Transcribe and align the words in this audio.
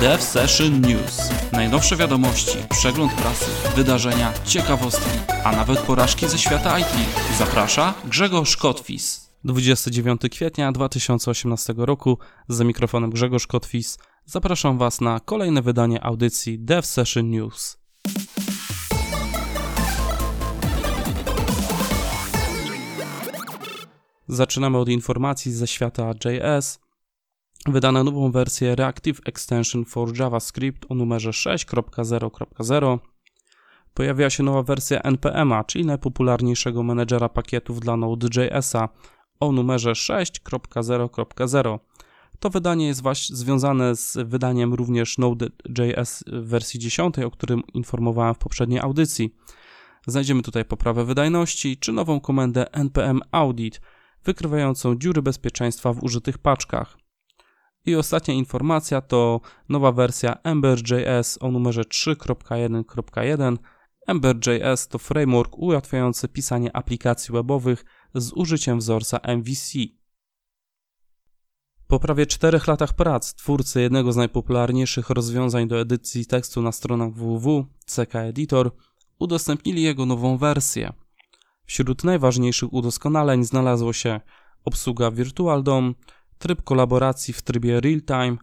Dev 0.00 0.22
Session 0.22 0.80
News. 0.80 1.30
Najnowsze 1.52 1.96
wiadomości, 1.96 2.58
przegląd 2.70 3.12
prasy, 3.12 3.50
wydarzenia, 3.76 4.32
ciekawostki, 4.44 5.10
a 5.44 5.52
nawet 5.52 5.78
porażki 5.78 6.28
ze 6.28 6.38
świata 6.38 6.78
IT. 6.78 6.86
Zaprasza 7.38 7.94
Grzegorz 8.04 8.56
Kotwis. 8.56 9.30
29 9.44 10.20
kwietnia 10.30 10.72
2018 10.72 11.74
roku 11.76 12.18
za 12.48 12.64
mikrofonem 12.64 13.10
Grzegorz 13.10 13.46
Kotwis. 13.46 13.98
Zapraszam 14.24 14.78
Was 14.78 15.00
na 15.00 15.20
kolejne 15.20 15.62
wydanie 15.62 16.04
audycji 16.04 16.58
Dev 16.58 16.86
Session 16.86 17.30
News. 17.30 17.78
Zaczynamy 24.28 24.78
od 24.78 24.88
informacji 24.88 25.52
ze 25.52 25.66
świata 25.66 26.10
JS. 26.24 26.78
Wydano 27.66 28.04
nową 28.04 28.30
wersję 28.30 28.74
Reactive 28.74 29.20
Extension 29.24 29.84
for 29.84 30.18
JavaScript 30.18 30.86
o 30.88 30.94
numerze 30.94 31.30
6.0.0. 31.30 32.98
Pojawiła 33.94 34.30
się 34.30 34.42
nowa 34.42 34.62
wersja 34.62 35.00
NPM'a, 35.00 35.66
czyli 35.66 35.86
najpopularniejszego 35.86 36.82
menedżera 36.82 37.28
pakietów 37.28 37.80
dla 37.80 37.96
Node.js'a 37.96 38.88
o 39.40 39.52
numerze 39.52 39.92
6.0.0. 39.92 41.78
To 42.40 42.50
wydanie 42.50 42.86
jest 42.86 43.02
właśnie 43.02 43.36
związane 43.36 43.96
z 43.96 44.18
wydaniem 44.28 44.74
również 44.74 45.18
Node.js 45.18 46.24
wersji 46.26 46.80
10, 46.80 47.18
o 47.18 47.30
którym 47.30 47.62
informowałem 47.74 48.34
w 48.34 48.38
poprzedniej 48.38 48.80
audycji. 48.80 49.36
Znajdziemy 50.06 50.42
tutaj 50.42 50.64
poprawę 50.64 51.04
wydajności 51.04 51.76
czy 51.76 51.92
nową 51.92 52.20
komendę 52.20 52.72
npm 52.72 53.20
audit, 53.32 53.80
wykrywającą 54.24 54.96
dziury 54.98 55.22
bezpieczeństwa 55.22 55.92
w 55.92 56.02
użytych 56.02 56.38
paczkach. 56.38 57.01
I 57.86 57.96
ostatnia 57.96 58.34
informacja 58.34 59.00
to 59.00 59.40
nowa 59.68 59.92
wersja 59.92 60.36
Ember.js 60.42 61.38
o 61.40 61.50
numerze 61.50 61.82
3.1.1. 61.82 63.56
Ember.js 64.06 64.88
to 64.88 64.98
framework 64.98 65.58
ułatwiający 65.58 66.28
pisanie 66.28 66.76
aplikacji 66.76 67.32
webowych 67.32 67.84
z 68.14 68.32
użyciem 68.32 68.78
wzorca 68.78 69.20
MVC. 69.36 69.78
Po 71.86 71.98
prawie 72.00 72.26
czterech 72.26 72.66
latach 72.66 72.92
prac 72.92 73.34
twórcy 73.34 73.80
jednego 73.80 74.12
z 74.12 74.16
najpopularniejszych 74.16 75.10
rozwiązań 75.10 75.68
do 75.68 75.80
edycji 75.80 76.26
tekstu 76.26 76.62
na 76.62 76.72
stronach 76.72 77.12
www, 77.12 77.66
CK 77.86 78.14
Editor, 78.14 78.70
udostępnili 79.18 79.82
jego 79.82 80.06
nową 80.06 80.38
wersję. 80.38 80.92
Wśród 81.66 82.04
najważniejszych 82.04 82.72
udoskonaleń 82.72 83.44
znalazło 83.44 83.92
się 83.92 84.20
obsługa 84.64 85.10
Virtual 85.10 85.62
DOM, 85.62 85.94
tryb 86.42 86.62
kolaboracji 86.62 87.34
w 87.34 87.42
trybie 87.42 87.80
real-time, 87.80 88.36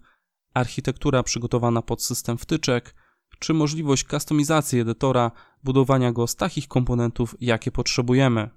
architektura 0.53 1.23
przygotowana 1.23 1.81
pod 1.81 2.03
system 2.03 2.38
wtyczek, 2.38 2.95
czy 3.39 3.53
możliwość 3.53 4.03
kustomizacji 4.03 4.80
edytora, 4.80 5.31
budowania 5.64 6.11
go 6.11 6.27
z 6.27 6.36
takich 6.36 6.67
komponentów, 6.67 7.36
jakie 7.42 7.72
potrzebujemy. 7.72 8.50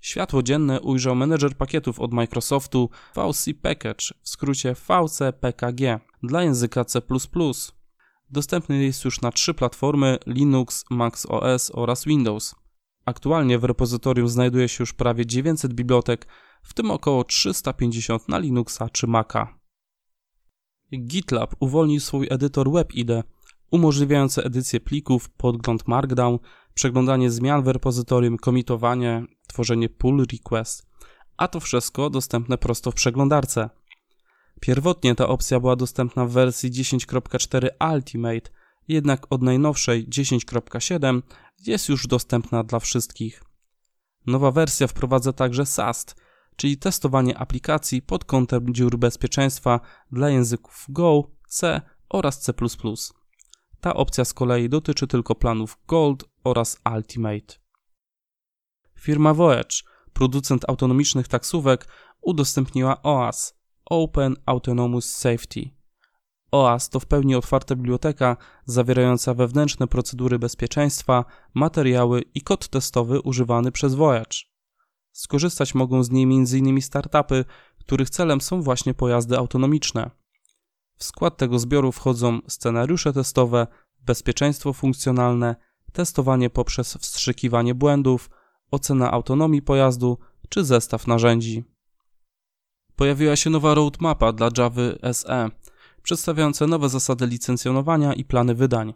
Światło 0.00 0.42
dzienne 0.42 0.80
ujrzał 0.80 1.14
menedżer 1.14 1.56
pakietów 1.56 2.00
od 2.00 2.12
Microsoftu 2.12 2.90
VC 3.14 3.50
Package, 3.62 4.06
w 4.22 4.28
skrócie 4.28 4.74
VCPKG, 4.74 6.00
dla 6.22 6.42
języka 6.42 6.84
C++. 6.84 7.00
Dostępny 8.30 8.84
jest 8.84 9.04
już 9.04 9.20
na 9.20 9.32
trzy 9.32 9.54
platformy 9.54 10.18
Linux, 10.26 10.84
Mac 10.90 11.26
OS 11.26 11.70
oraz 11.74 12.04
Windows. 12.04 12.54
Aktualnie 13.04 13.58
w 13.58 13.64
repozytorium 13.64 14.28
znajduje 14.28 14.68
się 14.68 14.82
już 14.82 14.92
prawie 14.92 15.26
900 15.26 15.74
bibliotek, 15.74 16.26
w 16.62 16.74
tym 16.74 16.90
około 16.90 17.24
350 17.24 18.28
na 18.28 18.38
Linuxa 18.38 18.88
czy 18.92 19.06
Maca. 19.06 19.58
GitLab 21.06 21.54
uwolnił 21.60 22.00
swój 22.00 22.26
edytor 22.30 22.72
WebIDE, 22.72 23.22
umożliwiający 23.70 24.44
edycję 24.44 24.80
plików, 24.80 25.30
podgląd 25.30 25.88
Markdown, 25.88 26.38
przeglądanie 26.74 27.30
zmian 27.30 27.62
w 27.62 27.68
repozytorium, 27.68 28.36
komitowanie, 28.36 29.24
tworzenie 29.46 29.88
pull 29.88 30.26
request, 30.32 30.86
a 31.36 31.48
to 31.48 31.60
wszystko 31.60 32.10
dostępne 32.10 32.58
prosto 32.58 32.90
w 32.90 32.94
przeglądarce. 32.94 33.70
Pierwotnie 34.60 35.14
ta 35.14 35.28
opcja 35.28 35.60
była 35.60 35.76
dostępna 35.76 36.26
w 36.26 36.30
wersji 36.30 36.70
10.4 36.70 37.94
Ultimate, 37.94 38.50
jednak 38.88 39.26
od 39.30 39.42
najnowszej 39.42 40.08
10.7 40.08 41.22
jest 41.66 41.88
już 41.88 42.06
dostępna 42.06 42.64
dla 42.64 42.78
wszystkich. 42.78 43.42
Nowa 44.26 44.50
wersja 44.50 44.86
wprowadza 44.86 45.32
także 45.32 45.66
SAST, 45.66 46.16
czyli 46.56 46.76
testowanie 46.76 47.38
aplikacji 47.38 48.02
pod 48.02 48.24
kątem 48.24 48.74
dziur 48.74 48.98
bezpieczeństwa 48.98 49.80
dla 50.12 50.30
języków 50.30 50.86
Go, 50.88 51.30
C 51.48 51.80
oraz 52.08 52.40
C++. 52.40 52.52
Ta 53.80 53.94
opcja 53.94 54.24
z 54.24 54.34
kolei 54.34 54.68
dotyczy 54.68 55.06
tylko 55.06 55.34
planów 55.34 55.78
Gold 55.88 56.24
oraz 56.44 56.80
Ultimate. 56.96 57.54
Firma 58.98 59.34
Voyage, 59.34 59.76
producent 60.12 60.68
autonomicznych 60.68 61.28
taksówek, 61.28 61.88
udostępniła 62.20 63.02
OAS 63.02 63.54
Open 63.84 64.36
Autonomous 64.46 65.12
Safety. 65.12 65.70
OAS 66.52 66.88
to 66.88 67.00
w 67.00 67.06
pełni 67.06 67.34
otwarta 67.34 67.76
biblioteka 67.76 68.36
zawierająca 68.64 69.34
wewnętrzne 69.34 69.86
procedury 69.86 70.38
bezpieczeństwa, 70.38 71.24
materiały 71.54 72.22
i 72.34 72.40
kod 72.40 72.68
testowy 72.68 73.20
używany 73.20 73.72
przez 73.72 73.94
Voyage. 73.94 74.49
Skorzystać 75.20 75.74
mogą 75.74 76.02
z 76.02 76.10
niej 76.10 76.24
m.in. 76.24 76.82
startupy, 76.82 77.44
których 77.78 78.10
celem 78.10 78.40
są 78.40 78.62
właśnie 78.62 78.94
pojazdy 78.94 79.38
autonomiczne. 79.38 80.10
W 80.96 81.04
skład 81.04 81.36
tego 81.36 81.58
zbioru 81.58 81.92
wchodzą 81.92 82.38
scenariusze 82.48 83.12
testowe, 83.12 83.66
bezpieczeństwo 83.98 84.72
funkcjonalne, 84.72 85.56
testowanie 85.92 86.50
poprzez 86.50 86.94
wstrzykiwanie 86.94 87.74
błędów, 87.74 88.30
ocena 88.70 89.10
autonomii 89.10 89.62
pojazdu 89.62 90.18
czy 90.48 90.64
zestaw 90.64 91.06
narzędzi. 91.06 91.64
Pojawiła 92.96 93.36
się 93.36 93.50
nowa 93.50 93.74
roadmapa 93.74 94.32
dla 94.32 94.48
Java 94.58 95.12
SE, 95.12 95.50
przedstawiające 96.02 96.66
nowe 96.66 96.88
zasady 96.88 97.26
licencjonowania 97.26 98.14
i 98.14 98.24
plany 98.24 98.54
wydań. 98.54 98.94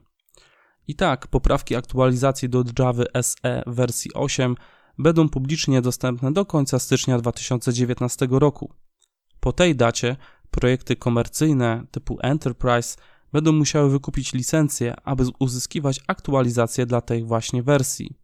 I 0.89 0.95
tak, 0.95 1.27
poprawki 1.27 1.77
aktualizacji 1.77 2.49
do 2.49 2.65
Java 2.79 3.05
SE 3.23 3.63
wersji 3.67 4.15
8 4.15 4.57
będą 4.99 5.29
publicznie 5.29 5.83
dostępne 5.83 6.33
do 6.33 6.45
końca 6.45 6.79
stycznia 6.79 7.19
2019 7.19 8.29
roku. 8.31 8.75
Po 9.41 9.53
tej 9.53 9.77
dacie 9.77 10.17
projekty 10.51 10.97
komercyjne 10.97 11.87
typu 11.91 12.19
Enterprise 12.23 12.97
będą 13.33 13.53
musiały 13.53 13.91
wykupić 13.91 14.33
licencję, 14.33 14.95
aby 15.05 15.25
uzyskiwać 15.39 16.01
aktualizację 16.07 16.87
dla 16.87 17.01
tej 17.01 17.25
właśnie 17.25 17.63
wersji. 17.63 18.17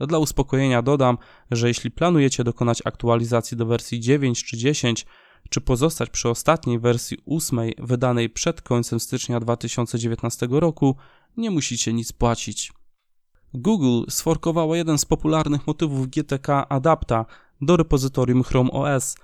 Dla 0.00 0.18
uspokojenia 0.18 0.82
dodam, 0.82 1.18
że 1.50 1.68
jeśli 1.68 1.90
planujecie 1.90 2.44
dokonać 2.44 2.82
aktualizacji 2.84 3.56
do 3.56 3.66
wersji 3.66 4.00
9 4.00 4.44
czy 4.44 4.56
10, 4.56 5.06
czy 5.50 5.60
pozostać 5.60 6.10
przy 6.10 6.28
ostatniej 6.28 6.78
wersji 6.78 7.18
8 7.26 7.60
wydanej 7.78 8.30
przed 8.30 8.62
końcem 8.62 9.00
stycznia 9.00 9.40
2019 9.40 10.48
roku, 10.50 10.96
nie 11.36 11.50
musicie 11.50 11.92
nic 11.92 12.12
płacić. 12.12 12.72
Google 13.54 14.10
sforkowało 14.10 14.74
jeden 14.74 14.98
z 14.98 15.04
popularnych 15.04 15.66
motywów 15.66 16.08
GTK 16.08 16.68
Adapta 16.68 17.26
do 17.60 17.76
repozytorium 17.76 18.42
Chrome 18.42 18.70
OS, 18.70 19.16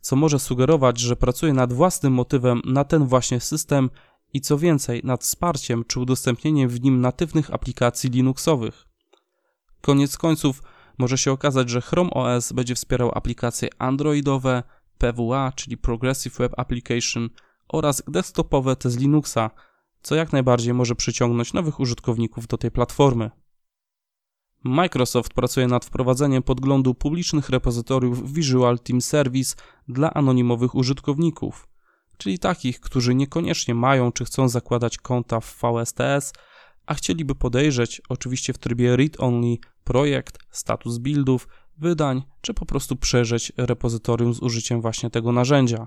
co 0.00 0.16
może 0.16 0.38
sugerować, 0.38 1.00
że 1.00 1.16
pracuje 1.16 1.52
nad 1.52 1.72
własnym 1.72 2.12
motywem 2.12 2.62
na 2.64 2.84
ten 2.84 3.06
właśnie 3.06 3.40
system 3.40 3.90
i 4.32 4.40
co 4.40 4.58
więcej, 4.58 5.00
nad 5.04 5.22
wsparciem 5.22 5.84
czy 5.84 6.00
udostępnieniem 6.00 6.68
w 6.68 6.80
nim 6.80 7.00
natywnych 7.00 7.54
aplikacji 7.54 8.10
Linuxowych. 8.10 8.84
Koniec 9.80 10.18
końców 10.18 10.62
może 10.98 11.18
się 11.18 11.32
okazać, 11.32 11.70
że 11.70 11.80
Chrome 11.80 12.10
OS 12.10 12.52
będzie 12.52 12.74
wspierał 12.74 13.10
aplikacje 13.14 13.68
androidowe, 13.78 14.62
PWA, 14.98 15.52
czyli 15.52 15.76
Progressive 15.76 16.38
Web 16.38 16.52
Application 16.56 17.30
oraz 17.68 18.02
desktopowe 18.08 18.76
te 18.76 18.90
z 18.90 18.96
Linuxa, 18.96 19.50
co 20.02 20.14
jak 20.14 20.32
najbardziej 20.32 20.74
może 20.74 20.94
przyciągnąć 20.94 21.52
nowych 21.52 21.80
użytkowników 21.80 22.46
do 22.46 22.58
tej 22.58 22.70
platformy. 22.70 23.30
Microsoft 24.64 25.34
pracuje 25.34 25.66
nad 25.66 25.84
wprowadzeniem 25.84 26.42
podglądu 26.42 26.94
publicznych 26.94 27.50
repozytoriów 27.50 28.32
Visual 28.32 28.78
Team 28.78 29.00
Service 29.00 29.56
dla 29.88 30.14
anonimowych 30.14 30.74
użytkowników, 30.74 31.68
czyli 32.18 32.38
takich, 32.38 32.80
którzy 32.80 33.14
niekoniecznie 33.14 33.74
mają 33.74 34.12
czy 34.12 34.24
chcą 34.24 34.48
zakładać 34.48 34.98
konta 34.98 35.40
w 35.40 35.60
VSTS, 35.60 36.32
a 36.86 36.94
chcieliby 36.94 37.34
podejrzeć, 37.34 38.02
oczywiście 38.08 38.52
w 38.52 38.58
trybie 38.58 38.96
read-only, 38.96 39.56
projekt, 39.84 40.38
status 40.50 40.98
buildów, 40.98 41.48
wydań, 41.78 42.22
czy 42.40 42.54
po 42.54 42.66
prostu 42.66 42.96
przejrzeć 42.96 43.52
repozytorium 43.56 44.34
z 44.34 44.40
użyciem 44.40 44.80
właśnie 44.80 45.10
tego 45.10 45.32
narzędzia. 45.32 45.86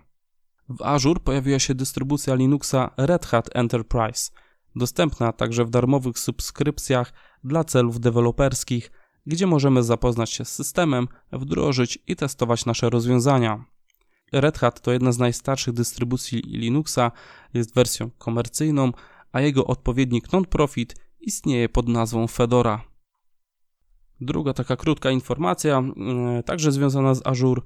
W 0.69 0.81
Azure 0.81 1.19
pojawiła 1.19 1.59
się 1.59 1.75
dystrybucja 1.75 2.35
Linuxa 2.35 2.91
Red 2.97 3.25
Hat 3.25 3.49
Enterprise, 3.53 4.31
dostępna 4.77 5.33
także 5.33 5.65
w 5.65 5.69
darmowych 5.69 6.19
subskrypcjach 6.19 7.13
dla 7.43 7.63
celów 7.63 7.99
deweloperskich, 7.99 8.91
gdzie 9.25 9.47
możemy 9.47 9.83
zapoznać 9.83 10.31
się 10.31 10.45
z 10.45 10.49
systemem, 10.49 11.07
wdrożyć 11.31 11.99
i 12.07 12.15
testować 12.15 12.65
nasze 12.65 12.89
rozwiązania. 12.89 13.65
Red 14.31 14.57
Hat 14.57 14.81
to 14.81 14.91
jedna 14.91 15.11
z 15.11 15.17
najstarszych 15.17 15.73
dystrybucji 15.73 16.39
Linuxa, 16.39 17.11
jest 17.53 17.75
wersją 17.75 18.09
komercyjną, 18.17 18.91
a 19.31 19.41
jego 19.41 19.65
odpowiednik 19.65 20.31
non-profit 20.31 20.95
istnieje 21.19 21.69
pod 21.69 21.87
nazwą 21.87 22.27
Fedora. 22.27 22.81
Druga 24.21 24.53
taka 24.53 24.75
krótka 24.75 25.11
informacja, 25.11 25.77
mm, 25.77 26.43
także 26.43 26.71
związana 26.71 27.15
z 27.15 27.27
Azure, 27.27 27.61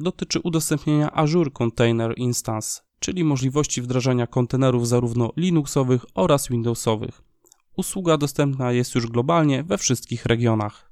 dotyczy 0.00 0.40
udostępnienia 0.40 1.12
Azure 1.12 1.50
Container 1.50 2.14
Instance, 2.16 2.80
czyli 2.98 3.24
możliwości 3.24 3.82
wdrażania 3.82 4.26
kontenerów 4.26 4.88
zarówno 4.88 5.32
Linuxowych 5.36 6.04
oraz 6.14 6.48
Windowsowych. 6.48 7.22
Usługa 7.76 8.16
dostępna 8.16 8.72
jest 8.72 8.94
już 8.94 9.06
globalnie 9.06 9.62
we 9.64 9.78
wszystkich 9.78 10.26
regionach. 10.26 10.90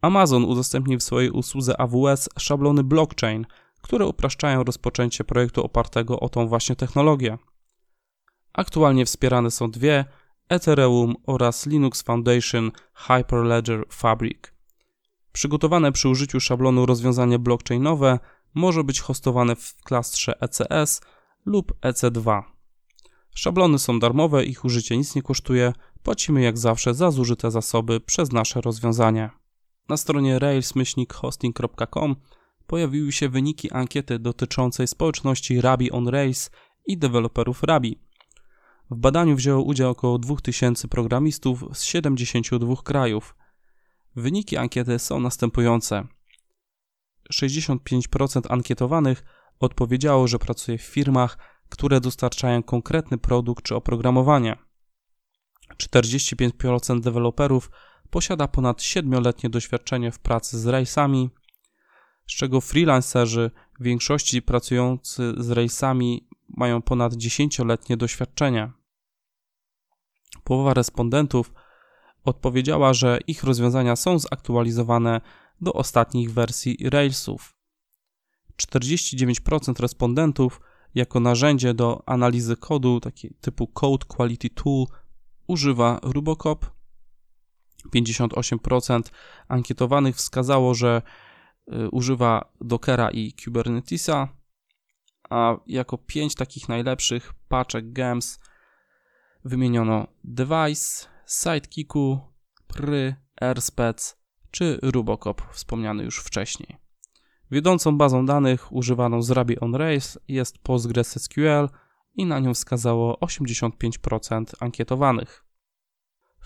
Amazon 0.00 0.44
udostępnił 0.44 0.98
w 0.98 1.02
swojej 1.02 1.30
usłudze 1.30 1.80
AWS 1.80 2.28
szablony 2.38 2.84
blockchain, 2.84 3.46
które 3.82 4.06
upraszczają 4.06 4.64
rozpoczęcie 4.64 5.24
projektu 5.24 5.64
opartego 5.64 6.20
o 6.20 6.28
tą 6.28 6.48
właśnie 6.48 6.76
technologię. 6.76 7.38
Aktualnie 8.52 9.06
wspierane 9.06 9.50
są 9.50 9.70
dwie 9.70 10.04
Ethereum 10.48 11.14
oraz 11.26 11.66
Linux 11.66 12.02
Foundation 12.02 12.70
Hyperledger 12.94 13.84
Fabric. 13.88 14.38
Przygotowane 15.32 15.92
przy 15.92 16.08
użyciu 16.08 16.40
szablonu 16.40 16.86
rozwiązanie 16.86 17.38
blockchainowe 17.38 18.18
może 18.54 18.84
być 18.84 19.00
hostowane 19.00 19.56
w 19.56 19.74
klastrze 19.84 20.40
ECS 20.40 21.00
lub 21.46 21.72
EC2. 21.80 22.42
Szablony 23.34 23.78
są 23.78 23.98
darmowe, 23.98 24.44
ich 24.44 24.64
użycie 24.64 24.96
nic 24.96 25.14
nie 25.14 25.22
kosztuje, 25.22 25.72
płacimy 26.02 26.42
jak 26.42 26.58
zawsze 26.58 26.94
za 26.94 27.10
zużyte 27.10 27.50
zasoby 27.50 28.00
przez 28.00 28.32
nasze 28.32 28.60
rozwiązanie. 28.60 29.30
Na 29.88 29.96
stronie 29.96 30.38
rails-hosting.com 30.38 32.16
pojawiły 32.66 33.12
się 33.12 33.28
wyniki 33.28 33.70
ankiety 33.70 34.18
dotyczącej 34.18 34.86
społeczności 34.86 35.60
Ruby 35.60 35.92
on 35.92 36.08
Rails 36.08 36.50
i 36.86 36.98
deweloperów 36.98 37.62
Ruby. 37.62 37.94
W 38.90 38.96
badaniu 38.96 39.36
wzięło 39.36 39.62
udział 39.62 39.90
około 39.90 40.18
2000 40.18 40.88
programistów 40.88 41.64
z 41.72 41.82
72 41.82 42.76
krajów. 42.76 43.36
Wyniki 44.16 44.56
ankiety 44.56 44.98
są 44.98 45.20
następujące. 45.20 46.06
65% 47.32 48.40
ankietowanych 48.48 49.24
odpowiedziało, 49.60 50.28
że 50.28 50.38
pracuje 50.38 50.78
w 50.78 50.82
firmach, 50.82 51.38
które 51.68 52.00
dostarczają 52.00 52.62
konkretny 52.62 53.18
produkt 53.18 53.64
czy 53.64 53.76
oprogramowanie. 53.76 54.56
45% 55.76 57.00
deweloperów 57.00 57.70
posiada 58.10 58.48
ponad 58.48 58.78
7-letnie 58.80 59.50
doświadczenie 59.50 60.12
w 60.12 60.18
pracy 60.18 60.58
z 60.58 60.66
Railsami, 60.66 61.30
z 62.26 62.36
czego 62.36 62.60
freelancerzy 62.60 63.50
w 63.80 63.82
większości 63.82 64.42
pracujący 64.42 65.34
z 65.36 65.50
Railsami 65.50 66.28
mają 66.48 66.82
ponad 66.82 67.12
10-letnie 67.12 67.96
doświadczenie. 67.96 68.72
Połowa 70.44 70.74
respondentów 70.74 71.52
odpowiedziała, 72.24 72.94
że 72.94 73.18
ich 73.26 73.44
rozwiązania 73.44 73.96
są 73.96 74.18
zaktualizowane 74.18 75.20
do 75.62 75.72
ostatnich 75.72 76.32
wersji 76.32 76.90
Railsów. 76.90 77.54
49% 78.62 79.80
respondentów 79.80 80.60
jako 80.94 81.20
narzędzie 81.20 81.74
do 81.74 82.02
analizy 82.06 82.56
kodu, 82.56 83.00
taki 83.00 83.34
typu 83.40 83.66
Code 83.66 84.06
Quality 84.06 84.50
Tool, 84.50 84.86
używa 85.46 86.00
Rubocop. 86.02 86.70
58% 87.94 89.02
ankietowanych 89.48 90.16
wskazało, 90.16 90.74
że 90.74 91.02
y, 91.72 91.90
używa 91.90 92.52
Dockera 92.60 93.10
i 93.10 93.32
Kubernetesa, 93.44 94.28
a 95.30 95.56
jako 95.66 95.98
5 95.98 96.34
takich 96.34 96.68
najlepszych 96.68 97.32
paczek 97.48 97.92
GEMS 97.92 98.38
wymieniono 99.44 100.06
Device, 100.24 101.06
Sidekicku, 101.26 102.20
Pry, 102.66 103.14
AirSpec 103.40 104.21
czy 104.52 104.78
Rubocop, 104.82 105.42
wspomniany 105.52 106.04
już 106.04 106.18
wcześniej. 106.18 106.76
Wiodącą 107.50 107.98
bazą 107.98 108.26
danych 108.26 108.72
używaną 108.72 109.22
z 109.22 109.30
Ruby 109.30 109.60
on 109.60 109.74
Rails 109.74 110.18
jest 110.28 110.58
PostgreSQL 110.58 111.68
i 112.14 112.26
na 112.26 112.38
nią 112.38 112.54
wskazało 112.54 113.18
85% 113.20 114.44
ankietowanych. 114.60 115.44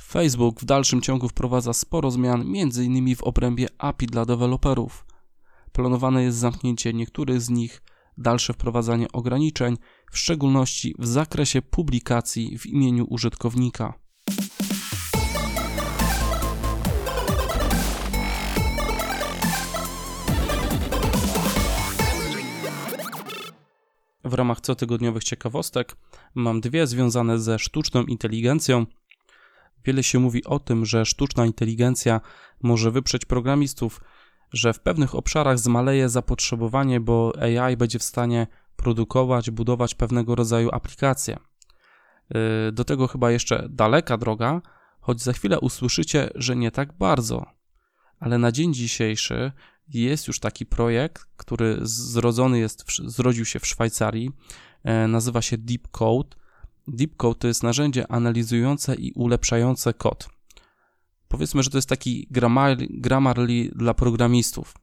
Facebook 0.02 0.60
w 0.60 0.64
dalszym 0.64 1.02
ciągu 1.02 1.28
wprowadza 1.28 1.72
sporo 1.72 2.10
zmian, 2.10 2.40
m.in. 2.40 3.16
w 3.16 3.22
obrębie 3.22 3.68
API 3.78 4.06
dla 4.06 4.24
deweloperów. 4.24 5.06
Planowane 5.72 6.22
jest 6.22 6.38
zamknięcie 6.38 6.92
niektórych 6.92 7.40
z 7.40 7.50
nich, 7.50 7.82
dalsze 8.18 8.52
wprowadzanie 8.52 9.12
ograniczeń, 9.12 9.76
w 10.12 10.18
szczególności 10.18 10.94
w 10.98 11.06
zakresie 11.06 11.62
publikacji 11.62 12.58
w 12.58 12.66
imieniu 12.66 13.06
użytkownika. 13.10 14.05
W 24.26 24.34
ramach 24.34 24.60
cotygodniowych 24.60 25.24
ciekawostek 25.24 25.96
mam 26.34 26.60
dwie 26.60 26.86
związane 26.86 27.38
ze 27.38 27.58
sztuczną 27.58 28.04
inteligencją. 28.04 28.86
Wiele 29.84 30.02
się 30.02 30.18
mówi 30.18 30.44
o 30.44 30.58
tym, 30.58 30.86
że 30.86 31.06
sztuczna 31.06 31.46
inteligencja 31.46 32.20
może 32.62 32.90
wyprzeć 32.90 33.24
programistów, 33.24 34.00
że 34.52 34.72
w 34.72 34.80
pewnych 34.80 35.14
obszarach 35.14 35.58
zmaleje 35.58 36.08
zapotrzebowanie, 36.08 37.00
bo 37.00 37.32
AI 37.40 37.76
będzie 37.76 37.98
w 37.98 38.02
stanie 38.02 38.46
produkować, 38.76 39.50
budować 39.50 39.94
pewnego 39.94 40.34
rodzaju 40.34 40.70
aplikacje. 40.72 41.36
Y, 42.68 42.72
do 42.72 42.84
tego 42.84 43.06
chyba 43.06 43.30
jeszcze 43.30 43.66
daleka 43.70 44.16
droga, 44.16 44.62
choć 45.00 45.22
za 45.22 45.32
chwilę 45.32 45.60
usłyszycie, 45.60 46.30
że 46.34 46.56
nie 46.56 46.70
tak 46.70 46.92
bardzo. 46.92 47.46
Ale 48.20 48.38
na 48.38 48.52
dzień 48.52 48.74
dzisiejszy 48.74 49.52
jest 49.88 50.28
już 50.28 50.40
taki 50.40 50.66
projekt, 50.66 51.26
który 51.36 51.78
zrodzony 51.82 52.58
jest, 52.58 52.84
zrodził 53.04 53.44
się 53.44 53.60
w 53.60 53.66
Szwajcarii, 53.66 54.30
e, 54.84 55.08
nazywa 55.08 55.42
się 55.42 55.58
Deep 55.58 55.88
Code. 55.88 56.36
Deep 56.88 57.16
Code 57.16 57.38
to 57.38 57.48
jest 57.48 57.62
narzędzie 57.62 58.12
analizujące 58.12 58.94
i 58.94 59.12
ulepszające 59.12 59.94
kod. 59.94 60.28
Powiedzmy, 61.28 61.62
że 61.62 61.70
to 61.70 61.78
jest 61.78 61.88
taki 61.88 62.28
Grammarly 62.90 63.70
dla 63.74 63.94
programistów. 63.94 64.74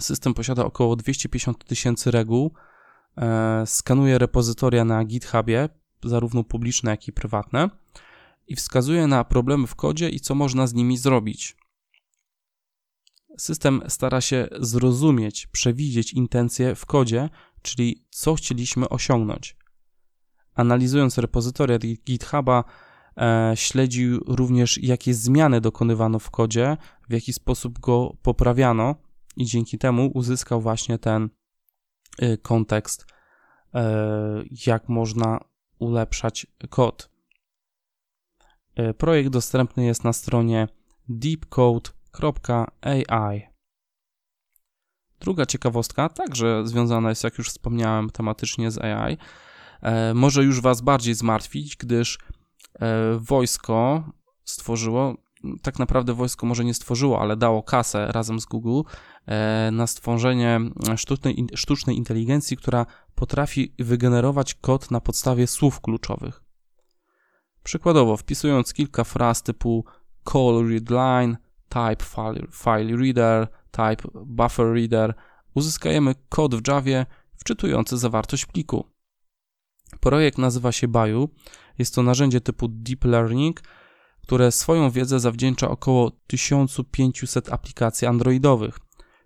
System 0.00 0.34
posiada 0.34 0.64
około 0.64 0.96
250 0.96 1.64
tysięcy 1.64 2.10
reguł, 2.10 2.54
e, 3.16 3.62
skanuje 3.66 4.18
repozytoria 4.18 4.84
na 4.84 5.04
GitHubie, 5.04 5.68
zarówno 6.04 6.44
publiczne, 6.44 6.90
jak 6.90 7.08
i 7.08 7.12
prywatne, 7.12 7.70
i 8.46 8.56
wskazuje 8.56 9.06
na 9.06 9.24
problemy 9.24 9.66
w 9.66 9.74
kodzie 9.74 10.08
i 10.08 10.20
co 10.20 10.34
można 10.34 10.66
z 10.66 10.74
nimi 10.74 10.96
zrobić. 10.96 11.56
System 13.38 13.82
stara 13.88 14.20
się 14.20 14.48
zrozumieć, 14.60 15.46
przewidzieć 15.46 16.12
intencje 16.12 16.74
w 16.74 16.86
kodzie, 16.86 17.28
czyli 17.62 18.06
co 18.10 18.34
chcieliśmy 18.34 18.88
osiągnąć. 18.88 19.56
Analizując 20.54 21.18
repozytoria 21.18 21.78
GitHuba, 21.78 22.64
e, 23.16 23.52
śledził 23.54 24.20
również, 24.26 24.78
jakie 24.82 25.14
zmiany 25.14 25.60
dokonywano 25.60 26.18
w 26.18 26.30
kodzie, 26.30 26.76
w 27.08 27.12
jaki 27.12 27.32
sposób 27.32 27.78
go 27.78 28.16
poprawiano, 28.22 28.94
i 29.36 29.44
dzięki 29.44 29.78
temu 29.78 30.10
uzyskał 30.14 30.60
właśnie 30.60 30.98
ten 30.98 31.28
y, 32.22 32.38
kontekst, 32.38 33.06
e, 33.74 34.44
jak 34.66 34.88
można 34.88 35.40
ulepszać 35.78 36.46
kod. 36.70 37.10
E, 38.74 38.94
projekt 38.94 39.30
dostępny 39.30 39.84
jest 39.84 40.04
na 40.04 40.12
stronie 40.12 40.68
deepcode.com 41.08 41.93
AI. 42.80 43.48
Druga 45.20 45.46
ciekawostka, 45.46 46.08
także 46.08 46.66
związana 46.66 47.08
jest, 47.08 47.24
jak 47.24 47.38
już 47.38 47.48
wspomniałem, 47.48 48.10
tematycznie 48.10 48.70
z 48.70 48.78
AI, 48.78 49.18
e, 49.82 50.14
może 50.14 50.44
już 50.44 50.60
Was 50.60 50.80
bardziej 50.80 51.14
zmartwić, 51.14 51.76
gdyż 51.76 52.18
e, 52.80 53.18
wojsko 53.18 54.04
stworzyło, 54.44 55.14
tak 55.62 55.78
naprawdę 55.78 56.14
wojsko 56.14 56.46
może 56.46 56.64
nie 56.64 56.74
stworzyło, 56.74 57.20
ale 57.20 57.36
dało 57.36 57.62
kasę 57.62 58.06
razem 58.12 58.40
z 58.40 58.44
Google 58.44 58.80
e, 59.26 59.70
na 59.72 59.86
stworzenie 59.86 60.60
sztucznej, 60.96 61.46
sztucznej 61.54 61.96
inteligencji, 61.96 62.56
która 62.56 62.86
potrafi 63.14 63.74
wygenerować 63.78 64.54
kod 64.54 64.90
na 64.90 65.00
podstawie 65.00 65.46
słów 65.46 65.80
kluczowych. 65.80 66.42
Przykładowo, 67.62 68.16
wpisując 68.16 68.72
kilka 68.72 69.04
fraz 69.04 69.42
typu 69.42 69.84
call 70.32 70.68
read 70.68 70.90
line, 70.90 71.36
type 71.74 72.04
file, 72.04 72.46
file 72.50 72.96
reader, 72.96 73.48
type 73.70 74.08
buffer 74.26 74.72
reader, 74.72 75.14
uzyskajemy 75.54 76.14
kod 76.28 76.54
w 76.54 76.68
Javie 76.68 77.06
wczytujący 77.36 77.98
zawartość 77.98 78.46
pliku. 78.46 78.84
Projekt 80.00 80.38
nazywa 80.38 80.72
się 80.72 80.88
Bayou. 80.88 81.28
Jest 81.78 81.94
to 81.94 82.02
narzędzie 82.02 82.40
typu 82.40 82.68
Deep 82.68 83.04
Learning, 83.04 83.60
które 84.22 84.52
swoją 84.52 84.90
wiedzę 84.90 85.20
zawdzięcza 85.20 85.68
około 85.70 86.10
1500 86.26 87.52
aplikacji 87.52 88.06
androidowych. 88.08 88.78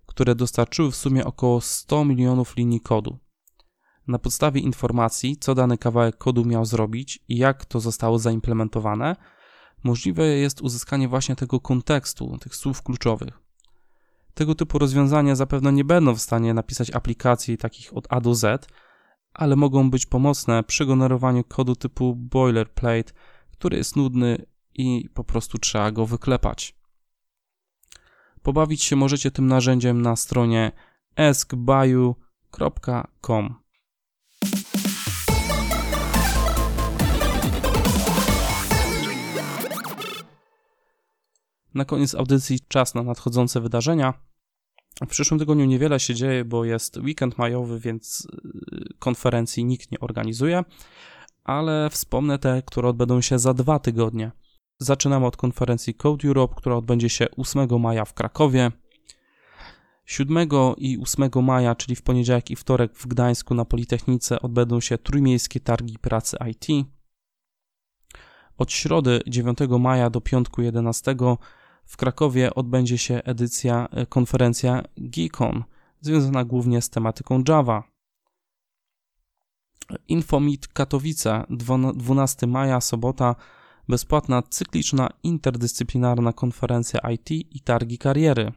które 0.07 0.35
dostarczyły 0.35 0.91
w 0.91 0.97
sumie 0.97 1.25
około 1.25 1.61
100 1.61 2.05
milionów 2.05 2.57
linii 2.57 2.81
kodu. 2.81 3.19
Na 4.07 4.19
podstawie 4.19 4.61
informacji, 4.61 5.37
co 5.37 5.55
dany 5.55 5.79
kawałek 5.79 6.19
kodu 6.19 6.45
miał 6.45 6.65
zrobić 6.65 7.25
i 7.29 7.37
jak 7.37 7.65
to 7.65 7.81
zostało 7.81 8.19
zaimplementowane, 8.19 9.17
możliwe 9.85 10.27
jest 10.27 10.61
uzyskanie 10.61 11.09
właśnie 11.09 11.37
tego 11.37 11.61
kontekstu, 11.61 12.39
tych 12.39 12.57
słów 12.57 12.83
kluczowych. 12.83 13.41
Tego 14.35 14.55
typu 14.55 14.79
rozwiązania 14.79 15.37
zapewne 15.37 15.73
nie 15.73 15.85
będą 15.85 16.15
w 16.15 16.21
stanie 16.21 16.55
napisać 16.55 16.91
aplikacji 16.91 17.59
takich 17.59 17.97
od 17.97 18.07
A 18.11 18.21
do 18.21 18.35
Z, 18.35 18.69
ale 19.35 19.57
mogą 19.57 19.91
być 19.91 20.07
pomocne 20.07 20.63
przy 20.65 20.87
generowaniu 20.87 21.45
kodu 21.45 21.77
typu 21.77 22.15
boilerplate, 22.17 23.13
który 23.51 23.77
jest 23.77 23.97
nudny 23.97 24.47
i 24.75 25.09
po 25.15 25.25
prostu 25.25 25.59
trzeba 25.59 25.91
go 25.91 26.07
wyklepać. 26.07 26.79
Pobawić 28.43 28.83
się 28.83 28.97
możecie 28.97 29.31
tym 29.31 29.47
narzędziem 29.47 30.03
na 30.03 30.17
stronie 30.17 30.73
askbayou.com. 31.17 32.19
Na 41.75 41.85
koniec 41.85 42.15
audycji 42.15 42.61
czas 42.69 42.95
na 42.95 43.03
nadchodzące 43.03 43.61
wydarzenia. 43.61 44.15
W 45.07 45.07
przyszłym 45.07 45.41
tygodniu 45.41 45.65
niewiele 45.65 46.01
się 46.01 46.15
dzieje, 46.15 46.45
bo 46.45 46.65
jest 46.65 46.97
weekend 46.97 47.39
majowy, 47.39 47.81
więc 47.81 48.29
y, 48.73 48.95
konferencji 48.99 49.65
nikt 49.65 49.93
nie 49.93 50.01
organizuje, 50.01 50.65
ale 51.45 51.91
wspomnę 51.91 52.39
te, 52.39 52.63
które 52.67 52.89
odbędą 52.89 53.21
się 53.21 53.39
za 53.39 53.55
dwa 53.55 53.79
tygodnie. 53.79 54.31
Zaczynamy 54.79 55.27
od 55.27 55.37
konferencji 55.37 55.95
Code 55.95 56.29
Europe, 56.29 56.55
która 56.57 56.77
odbędzie 56.77 57.09
się 57.09 57.27
8 57.37 57.81
maja 57.81 58.05
w 58.05 58.15
Krakowie. 58.15 58.73
7 60.07 60.49
i 60.77 60.99
8 61.03 61.31
maja, 61.43 61.75
czyli 61.75 61.97
w 61.97 62.03
poniedziałek 62.03 62.51
i 62.51 62.57
wtorek 62.57 62.95
w 62.95 63.07
Gdańsku 63.07 63.55
na 63.55 63.65
Politechnice 63.65 64.41
odbędą 64.41 64.81
się 64.81 64.99
trójmiejskie 64.99 65.61
targi 65.61 65.99
pracy 65.99 66.37
IT. 66.51 66.87
Od 68.59 68.73
środy 68.73 69.21
9 69.27 69.59
maja 69.81 70.11
do 70.11 70.21
piątku 70.21 70.63
11 70.63 71.17
w 71.89 71.97
Krakowie 71.97 72.55
odbędzie 72.55 72.99
się 72.99 73.15
edycja, 73.25 73.89
e, 73.91 74.07
konferencja 74.07 74.83
Geekon, 74.97 75.65
związana 76.01 76.45
głównie 76.45 76.83
z 76.83 76.91
tematyką 76.91 77.43
Java. 77.49 77.83
Infomit 80.09 80.69
Katowice, 80.69 81.45
12 81.95 82.47
maja, 82.47 82.81
sobota, 82.81 83.35
bezpłatna, 83.89 84.43
cykliczna, 84.43 85.09
interdyscyplinarna 85.23 86.33
konferencja 86.33 87.01
IT 87.11 87.31
i 87.31 87.61
targi 87.61 87.99
kariery. 87.99 88.53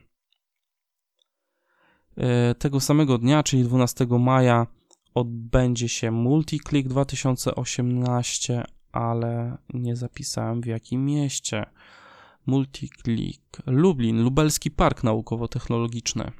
E, 2.17 2.55
tego 2.55 2.79
samego 2.79 3.17
dnia, 3.17 3.43
czyli 3.43 3.63
12 3.63 4.05
maja, 4.19 4.67
odbędzie 5.13 5.89
się 5.89 6.11
Multiclick 6.11 6.89
2018, 6.89 8.63
ale 8.91 9.57
nie 9.73 9.95
zapisałem 9.95 10.61
w 10.61 10.65
jakim 10.65 11.05
mieście. 11.05 11.65
Multiclick, 12.45 13.61
Lublin, 13.65 14.23
Lubelski 14.23 14.71
Park 14.71 15.03
Naukowo-Technologiczny. 15.03 16.31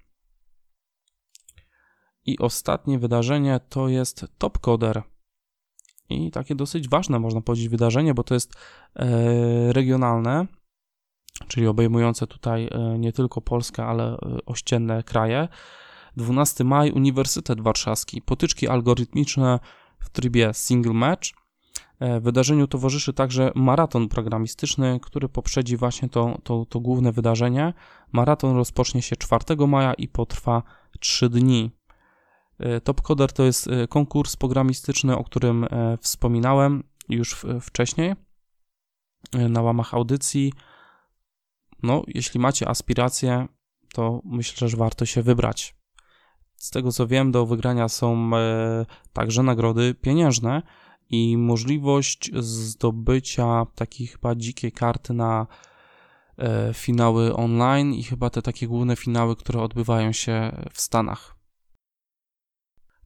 I 2.25 2.39
ostatnie 2.39 2.99
wydarzenie 2.99 3.59
to 3.69 3.87
jest 3.87 4.25
Topcoder. 4.37 5.03
I 6.09 6.31
takie 6.31 6.55
dosyć 6.55 6.89
ważne, 6.89 7.19
można 7.19 7.41
powiedzieć, 7.41 7.69
wydarzenie, 7.69 8.13
bo 8.13 8.23
to 8.23 8.33
jest 8.33 8.53
e, 8.95 9.73
regionalne, 9.73 10.47
czyli 11.47 11.67
obejmujące 11.67 12.27
tutaj 12.27 12.69
e, 12.71 12.99
nie 12.99 13.13
tylko 13.13 13.41
Polskę, 13.41 13.85
ale 13.85 14.13
e, 14.13 14.17
ościenne 14.45 15.03
kraje. 15.03 15.47
12 16.17 16.63
maj 16.63 16.91
Uniwersytet 16.91 17.61
Warszawski, 17.61 18.21
potyczki 18.21 18.67
algorytmiczne 18.67 19.59
w 19.99 20.09
trybie 20.09 20.53
single 20.53 20.93
match. 20.93 21.40
E, 22.01 22.19
wydarzeniu 22.19 22.67
towarzyszy 22.67 23.13
także 23.13 23.51
maraton 23.55 24.09
programistyczny, 24.09 24.99
który 25.01 25.29
poprzedzi 25.29 25.77
właśnie 25.77 26.09
to, 26.09 26.37
to, 26.43 26.65
to 26.65 26.79
główne 26.79 27.11
wydarzenie. 27.11 27.73
Maraton 28.11 28.55
rozpocznie 28.55 29.01
się 29.01 29.15
4 29.15 29.67
maja 29.67 29.93
i 29.93 30.07
potrwa 30.07 30.63
3 30.99 31.29
dni. 31.29 31.71
E, 32.59 32.81
Topcoder 32.81 33.33
to 33.33 33.43
jest 33.43 33.67
e, 33.67 33.87
konkurs 33.87 34.35
programistyczny, 34.35 35.17
o 35.17 35.23
którym 35.23 35.67
wspominałem 36.01 36.83
już 37.09 37.45
wcześniej 37.61 38.15
na 39.33 39.61
łamach 39.61 39.93
audycji. 39.93 40.53
No, 41.83 42.03
jeśli 42.07 42.39
macie 42.39 42.69
aspiracje, 42.69 43.47
to 43.93 44.21
myślę, 44.25 44.69
że 44.69 44.77
warto 44.77 45.05
się 45.05 45.21
wybrać. 45.21 45.75
Z 46.55 46.69
tego 46.69 46.91
co 46.91 47.07
wiem, 47.07 47.31
do 47.31 47.45
wygrania 47.45 47.89
są 47.89 48.31
także 49.13 49.43
nagrody 49.43 49.93
pieniężne 49.93 50.61
i 51.11 51.37
możliwość 51.37 52.31
zdobycia 52.39 53.65
takiej 53.75 54.07
chyba 54.07 54.35
dzikiej 54.35 54.71
karty 54.71 55.13
na 55.13 55.47
e, 56.37 56.73
finały 56.73 57.35
online 57.35 57.93
i 57.93 58.03
chyba 58.03 58.29
te 58.29 58.41
takie 58.41 58.67
główne 58.67 58.95
finały, 58.95 59.35
które 59.35 59.61
odbywają 59.61 60.11
się 60.11 60.51
w 60.73 60.81
Stanach. 60.81 61.35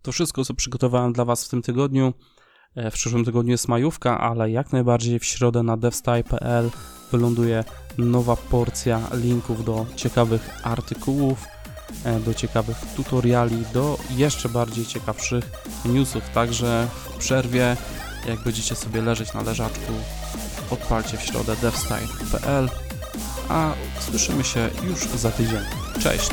To 0.02 0.12
wszystko, 0.12 0.46
co 0.46 0.54
przygotowałem 0.54 1.14
dla 1.14 1.26
Was 1.26 1.46
w 1.46 1.50
tym 1.50 1.62
tygodniu. 1.62 2.14
E, 2.76 2.92
w 2.92 2.94
przyszłym 2.94 3.26
tygodniu 3.26 3.52
jest 3.52 3.68
majówka, 3.68 4.20
ale 4.20 4.52
jak 4.52 4.74
najbardziej 4.74 5.20
w 5.20 5.26
środę 5.26 5.64
na 5.64 5.78
devstyle.pl 5.78 6.72
wyląduje 7.12 7.64
nowa 7.98 8.36
porcja 8.36 9.02
linków 9.14 9.66
do 9.66 9.86
ciekawych 9.96 10.66
artykułów, 10.68 11.55
do 12.26 12.34
ciekawych 12.34 12.78
tutoriali, 12.96 13.64
do 13.74 13.98
jeszcze 14.10 14.50
bardziej 14.50 14.86
ciekawszych 14.86 15.52
newsów. 15.86 16.24
Także 16.34 16.88
w 17.06 17.18
przerwie 17.18 17.78
jak 18.28 18.40
będziecie 18.40 18.76
sobie 18.76 19.02
leżeć 19.02 19.34
na 19.34 19.42
leżaczku, 19.42 19.94
odpalcie 20.70 21.18
w 21.18 21.22
środę 21.22 21.56
devstyle.pl, 21.62 22.70
a 23.50 23.74
słyszymy 24.00 24.44
się 24.44 24.70
już 24.84 25.00
za 25.00 25.32
tydzień. 25.32 25.62
Cześć! 26.02 26.30